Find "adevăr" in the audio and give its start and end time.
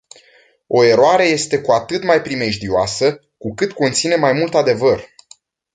4.55-5.07